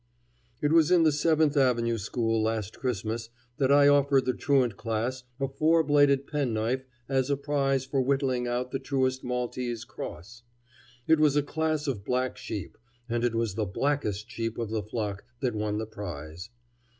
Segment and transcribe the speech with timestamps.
[0.63, 5.21] It was in the Seventh Avenue school last Christmas that I offered the truant class
[5.39, 10.41] a four bladed penknife as a prize for whittling out the truest Maltese cross.
[11.05, 14.81] It was a class of black sheep, and it was the blackest sheep of the
[14.81, 16.49] flock that won the prize.